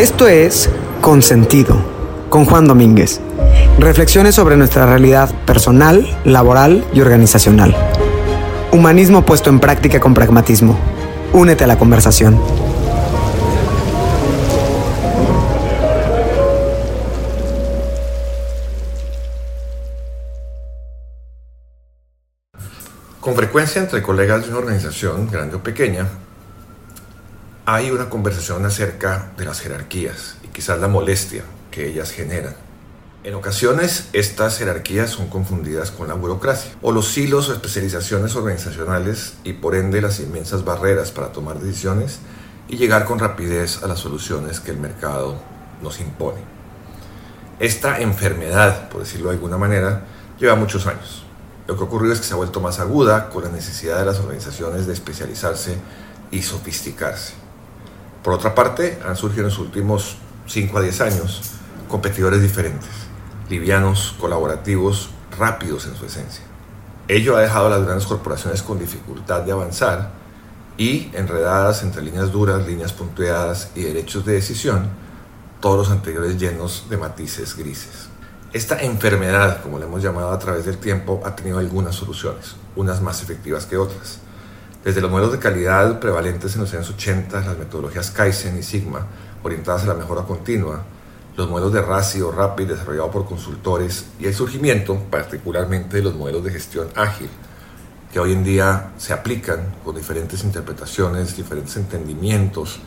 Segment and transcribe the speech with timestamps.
[0.00, 0.70] Esto es
[1.02, 1.76] Consentido,
[2.30, 3.20] con Juan Domínguez.
[3.78, 7.76] Reflexiones sobre nuestra realidad personal, laboral y organizacional.
[8.72, 10.78] Humanismo puesto en práctica con pragmatismo.
[11.34, 12.40] Únete a la conversación.
[23.20, 26.06] Con frecuencia entre colegas de una organización, grande o pequeña,
[27.72, 32.56] hay una conversación acerca de las jerarquías y quizás la molestia que ellas generan.
[33.22, 39.34] En ocasiones estas jerarquías son confundidas con la burocracia o los hilos o especializaciones organizacionales
[39.44, 42.18] y por ende las inmensas barreras para tomar decisiones
[42.66, 45.40] y llegar con rapidez a las soluciones que el mercado
[45.80, 46.40] nos impone.
[47.60, 50.06] Esta enfermedad, por decirlo de alguna manera,
[50.40, 51.22] lleva muchos años.
[51.68, 54.06] Lo que ha ocurrido es que se ha vuelto más aguda con la necesidad de
[54.06, 55.76] las organizaciones de especializarse
[56.32, 57.34] y sofisticarse.
[58.22, 61.40] Por otra parte, han surgido en los últimos 5 a 10 años
[61.88, 62.90] competidores diferentes,
[63.48, 66.44] livianos, colaborativos, rápidos en su esencia.
[67.08, 70.10] Ello ha dejado a las grandes corporaciones con dificultad de avanzar
[70.76, 74.88] y enredadas entre líneas duras, líneas punteadas y derechos de decisión,
[75.60, 78.08] todos los anteriores llenos de matices grises.
[78.52, 83.00] Esta enfermedad, como le hemos llamado a través del tiempo, ha tenido algunas soluciones, unas
[83.00, 84.20] más efectivas que otras.
[84.84, 89.06] Desde los modelos de calidad prevalentes en los años 80, las metodologías Kaizen y Sigma,
[89.42, 90.82] orientadas a la mejora continua,
[91.36, 96.44] los modelos de ratio Rapid desarrollados por consultores y el surgimiento, particularmente de los modelos
[96.44, 97.28] de gestión ágil,
[98.10, 102.80] que hoy en día se aplican con diferentes interpretaciones, diferentes entendimientos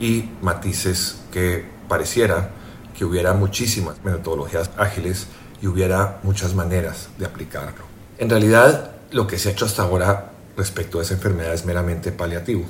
[0.00, 2.50] y matices que pareciera
[2.96, 5.26] que hubiera muchísimas metodologías ágiles
[5.60, 7.84] y hubiera muchas maneras de aplicarlo.
[8.18, 12.12] En realidad, lo que se ha hecho hasta ahora respecto a esa enfermedad es meramente
[12.12, 12.64] paliativo,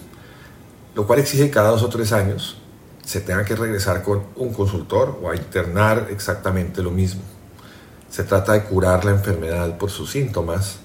[0.94, 2.58] lo cual exige que cada dos o tres años
[3.04, 7.22] se tenga que regresar con un consultor o a internar exactamente lo mismo.
[8.10, 10.76] Se trata de curar la enfermedad por sus síntomas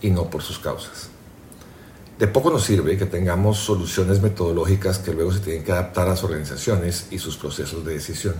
[0.00, 1.10] y no por sus causas.
[2.18, 6.10] De poco nos sirve que tengamos soluciones metodológicas que luego se tienen que adaptar a
[6.10, 8.34] las organizaciones y sus procesos de decisión.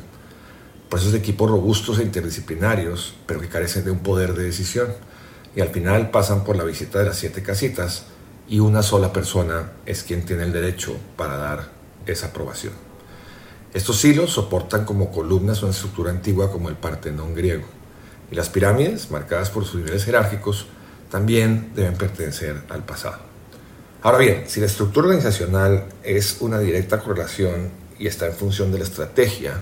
[0.91, 4.89] Por es equipos robustos e interdisciplinarios, pero que carecen de un poder de decisión
[5.55, 8.05] y al final pasan por la visita de las siete casitas
[8.49, 11.69] y una sola persona es quien tiene el derecho para dar
[12.07, 12.73] esa aprobación.
[13.73, 17.67] Estos hilos soportan como columnas una estructura antigua como el Partenón griego
[18.31, 20.67] y las pirámides, marcadas por sus niveles jerárquicos,
[21.11, 23.19] también deben pertenecer al pasado.
[24.03, 28.79] Ahora bien, si la estructura organizacional es una directa correlación y está en función de
[28.79, 29.61] la estrategia,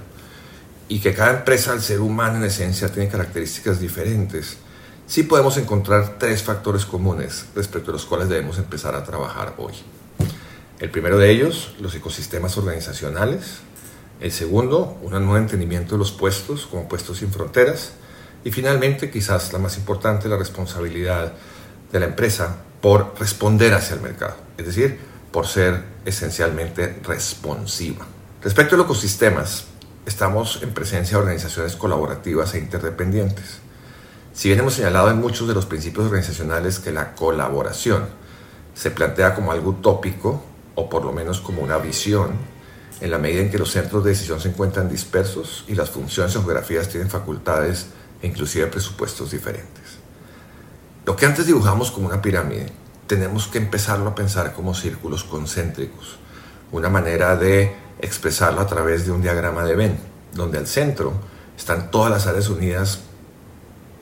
[0.88, 4.56] y que cada empresa al ser humano en esencia tiene características diferentes,
[5.08, 9.72] sí podemos encontrar tres factores comunes respecto a los cuales debemos empezar a trabajar hoy.
[10.78, 13.58] El primero de ellos, los ecosistemas organizacionales.
[14.20, 17.92] El segundo, un nuevo entendimiento de los puestos como puestos sin fronteras.
[18.44, 21.32] Y finalmente, quizás la más importante, la responsabilidad
[21.90, 25.00] de la empresa por responder hacia el mercado, es decir,
[25.32, 28.06] por ser esencialmente responsiva.
[28.42, 29.64] Respecto a los ecosistemas,
[30.06, 33.58] estamos en presencia de organizaciones colaborativas e interdependientes.
[34.38, 38.04] Si bien hemos señalado en muchos de los principios organizacionales que la colaboración
[38.72, 40.40] se plantea como algo utópico
[40.76, 42.36] o por lo menos como una visión,
[43.00, 46.36] en la medida en que los centros de decisión se encuentran dispersos y las funciones
[46.36, 47.88] o geografías tienen facultades
[48.22, 49.98] e inclusive presupuestos diferentes.
[51.04, 52.70] Lo que antes dibujamos como una pirámide,
[53.08, 56.16] tenemos que empezarlo a pensar como círculos concéntricos,
[56.70, 59.98] una manera de expresarlo a través de un diagrama de Venn,
[60.32, 61.12] donde al centro
[61.56, 63.00] están todas las áreas unidas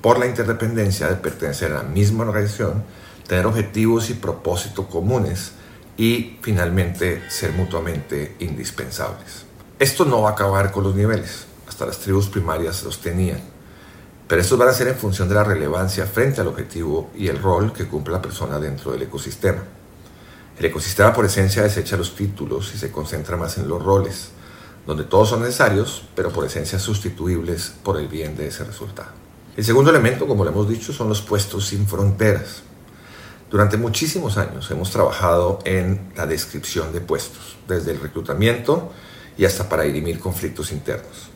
[0.01, 2.84] por la interdependencia de pertenecer a la misma organización,
[3.27, 5.53] tener objetivos y propósitos comunes
[5.97, 9.45] y finalmente ser mutuamente indispensables.
[9.79, 13.41] Esto no va a acabar con los niveles, hasta las tribus primarias los tenían,
[14.29, 17.41] pero estos van a ser en función de la relevancia frente al objetivo y el
[17.41, 19.62] rol que cumple la persona dentro del ecosistema.
[20.59, 24.31] El ecosistema por esencia desecha los títulos y se concentra más en los roles,
[24.87, 29.25] donde todos son necesarios, pero por esencia sustituibles por el bien de ese resultado.
[29.56, 32.62] El segundo elemento, como le hemos dicho, son los puestos sin fronteras.
[33.50, 38.93] Durante muchísimos años hemos trabajado en la descripción de puestos, desde el reclutamiento
[39.38, 41.31] y hasta para dirimir conflictos internos.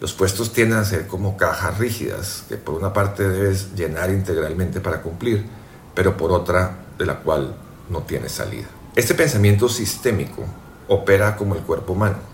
[0.00, 4.80] Los puestos tienden a ser como cajas rígidas que por una parte debes llenar integralmente
[4.80, 5.46] para cumplir,
[5.94, 7.54] pero por otra de la cual
[7.88, 8.66] no tienes salida.
[8.96, 10.44] Este pensamiento sistémico
[10.88, 12.29] opera como el cuerpo humano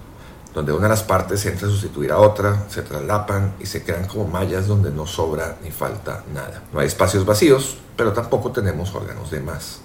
[0.56, 4.06] donde una de las partes entra a sustituir a otra, se traslapan y se crean
[4.06, 6.62] como mallas donde no sobra ni falta nada.
[6.72, 9.80] No hay espacios vacíos, pero tampoco tenemos órganos de más.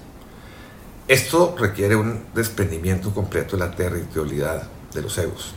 [1.10, 4.64] Esto requiere un desprendimiento completo de la territorialidad
[4.94, 5.54] de los egos,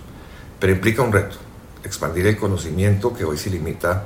[0.59, 1.37] pero implica un reto,
[1.85, 4.03] expandir el conocimiento que hoy se limita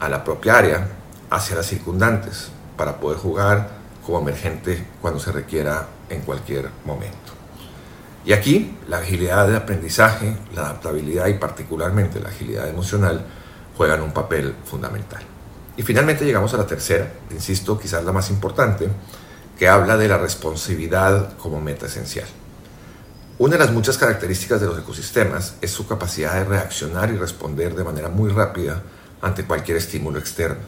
[0.00, 0.88] a la propia área
[1.30, 3.70] hacia las circundantes para poder jugar
[4.04, 7.39] como emergente cuando se requiera en cualquier momento.
[8.24, 13.24] Y aquí la agilidad de aprendizaje, la adaptabilidad y particularmente la agilidad emocional
[13.76, 15.22] juegan un papel fundamental.
[15.76, 18.88] Y finalmente llegamos a la tercera, insisto, quizás la más importante,
[19.58, 22.26] que habla de la responsabilidad como meta esencial.
[23.38, 27.74] Una de las muchas características de los ecosistemas es su capacidad de reaccionar y responder
[27.74, 28.82] de manera muy rápida
[29.22, 30.60] ante cualquier estímulo externo.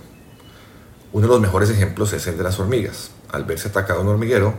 [1.12, 3.10] Uno de los mejores ejemplos es el de las hormigas.
[3.30, 4.54] Al verse atacado un hormiguero,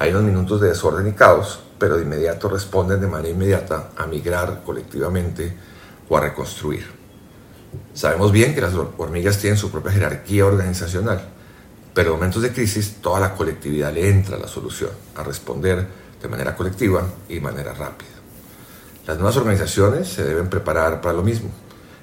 [0.00, 4.06] hay unos minutos de desorden y caos, pero de inmediato responden de manera inmediata a
[4.06, 5.52] migrar colectivamente
[6.08, 6.86] o a reconstruir.
[7.94, 11.20] Sabemos bien que las hormigas tienen su propia jerarquía organizacional,
[11.92, 15.84] pero en momentos de crisis toda la colectividad le entra a la solución, a responder
[16.22, 18.08] de manera colectiva y de manera rápida.
[19.04, 21.50] Las nuevas organizaciones se deben preparar para lo mismo,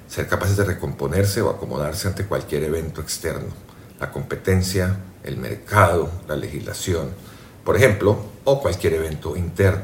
[0.06, 3.54] ser capaces de recomponerse o acomodarse ante cualquier evento externo,
[3.98, 7.08] la competencia, el mercado, la legislación,
[7.66, 9.82] por ejemplo, o cualquier evento interno.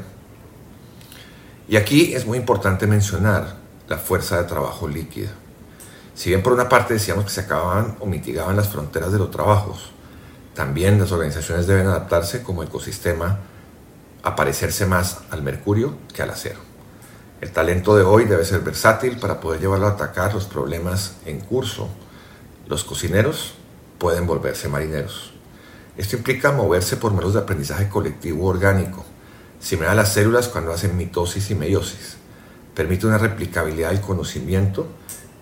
[1.67, 3.57] Y aquí es muy importante mencionar
[3.89, 5.31] la fuerza de trabajo líquida.
[6.15, 9.31] Si bien por una parte decíamos que se acababan o mitigaban las fronteras de los
[9.31, 9.91] trabajos,
[10.55, 13.39] también las organizaciones deben adaptarse como ecosistema
[14.23, 16.59] a parecerse más al mercurio que al acero.
[17.41, 21.41] El talento de hoy debe ser versátil para poder llevarlo a atacar los problemas en
[21.41, 21.89] curso.
[22.65, 23.55] Los cocineros
[23.97, 25.33] pueden volverse marineros.
[25.95, 29.05] Esto implica moverse por medios de aprendizaje colectivo orgánico,
[29.59, 32.17] similar a las células cuando hacen mitosis y meiosis.
[32.73, 34.87] Permite una replicabilidad del conocimiento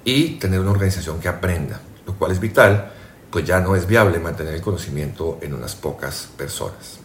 [0.03, 2.91] y tener una organización que aprenda, lo cual es vital,
[3.31, 6.99] pues ya no es viable mantener el conocimiento en unas pocas personas.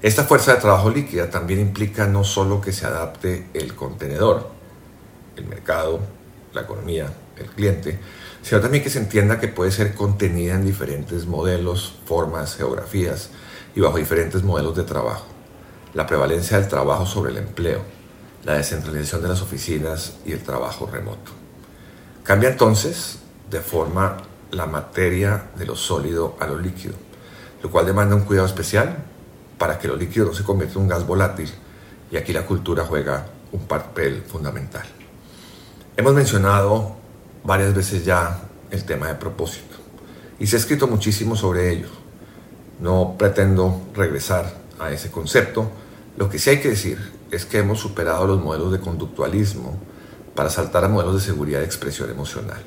[0.00, 4.48] Esta fuerza de trabajo líquida también implica no solo que se adapte el contenedor,
[5.36, 5.98] el mercado,
[6.52, 7.98] la economía, el cliente,
[8.42, 13.30] sino también que se entienda que puede ser contenida en diferentes modelos, formas, geografías
[13.74, 15.26] y bajo diferentes modelos de trabajo.
[15.94, 17.82] La prevalencia del trabajo sobre el empleo,
[18.44, 21.32] la descentralización de las oficinas y el trabajo remoto.
[22.22, 23.18] Cambia entonces
[23.50, 24.18] de forma
[24.50, 26.94] la materia de lo sólido a lo líquido,
[27.62, 28.96] lo cual demanda un cuidado especial
[29.58, 31.50] para que lo líquido no se convierta en un gas volátil
[32.10, 34.86] y aquí la cultura juega un papel fundamental.
[35.96, 36.99] Hemos mencionado
[37.44, 39.70] varias veces ya el tema de propósito
[40.40, 41.88] y se ha escrito muchísimo sobre ello.
[42.80, 45.70] No pretendo regresar a ese concepto.
[46.16, 46.98] Lo que sí hay que decir
[47.30, 49.78] es que hemos superado los modelos de conductualismo
[50.34, 52.62] para saltar a modelos de seguridad de expresión emocional,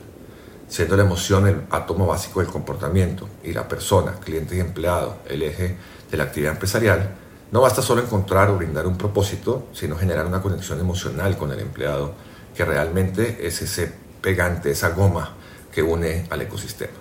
[0.67, 5.41] siendo la emoción el átomo básico del comportamiento y la persona, cliente y empleado, el
[5.41, 5.75] eje
[6.11, 7.15] de la actividad empresarial,
[7.51, 11.59] no basta solo encontrar o brindar un propósito, sino generar una conexión emocional con el
[11.59, 12.13] empleado,
[12.55, 13.93] que realmente es ese
[14.23, 15.35] pegante, esa goma
[15.71, 16.93] que une al ecosistema.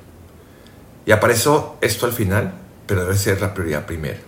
[1.06, 2.52] Y apareció esto al final,
[2.86, 4.18] pero debe ser la prioridad primera.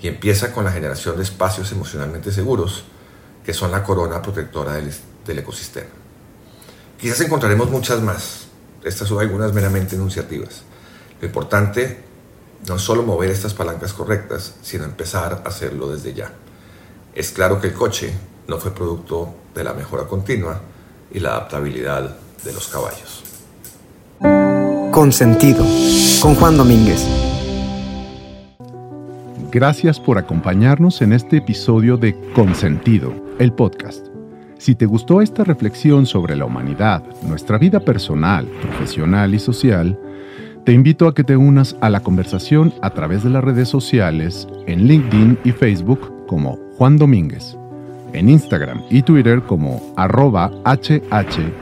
[0.00, 2.84] Y empieza con la generación de espacios emocionalmente seguros,
[3.44, 4.92] que son la corona protectora del,
[5.38, 5.90] ecosistema.
[6.98, 8.46] Quizás encontraremos muchas más.
[8.82, 10.62] Estas son algunas meramente enunciativas.
[11.20, 12.02] Lo importante
[12.66, 16.32] no es solo mover estas palancas correctas, sino empezar a hacerlo desde ya.
[17.14, 18.12] Es claro que el coche
[18.48, 20.60] no fue producto de la mejora continua,
[21.12, 23.24] y la adaptabilidad de los caballos.
[24.92, 25.64] Consentido,
[26.20, 27.06] con Juan Domínguez.
[29.52, 34.06] Gracias por acompañarnos en este episodio de Consentido, el podcast.
[34.58, 39.98] Si te gustó esta reflexión sobre la humanidad, nuestra vida personal, profesional y social,
[40.64, 44.46] te invito a que te unas a la conversación a través de las redes sociales
[44.66, 47.59] en LinkedIn y Facebook como Juan Domínguez
[48.12, 51.60] en Instagram y Twitter como arroba hh-juand.